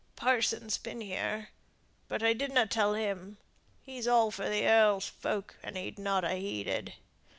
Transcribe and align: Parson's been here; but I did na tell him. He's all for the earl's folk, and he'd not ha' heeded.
Parson's 0.15 0.79
been 0.79 0.99
here; 0.99 1.49
but 2.07 2.23
I 2.23 2.33
did 2.33 2.51
na 2.51 2.65
tell 2.65 2.95
him. 2.95 3.37
He's 3.83 4.07
all 4.07 4.31
for 4.31 4.49
the 4.49 4.65
earl's 4.67 5.07
folk, 5.07 5.57
and 5.61 5.77
he'd 5.77 5.99
not 5.99 6.23
ha' 6.23 6.37
heeded. 6.37 6.93